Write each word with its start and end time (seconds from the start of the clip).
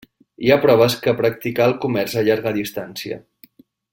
Hi 0.45 0.53
ha 0.53 0.57
proves 0.63 0.95
que 1.03 1.13
practicà 1.19 1.67
el 1.73 1.77
comerç 1.85 2.17
a 2.21 2.25
llarga 2.31 2.57
distància. 2.59 3.23